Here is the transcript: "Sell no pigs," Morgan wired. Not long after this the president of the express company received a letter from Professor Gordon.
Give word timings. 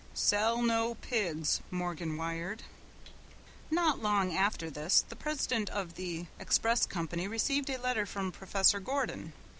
"Sell 0.15 0.63
no 0.63 0.95
pigs," 0.95 1.61
Morgan 1.69 2.17
wired. 2.17 2.63
Not 3.69 4.01
long 4.01 4.35
after 4.35 4.71
this 4.71 5.05
the 5.09 5.15
president 5.15 5.69
of 5.69 5.93
the 5.93 6.25
express 6.39 6.87
company 6.87 7.27
received 7.27 7.69
a 7.69 7.77
letter 7.79 8.07
from 8.07 8.31
Professor 8.31 8.79
Gordon. 8.79 9.33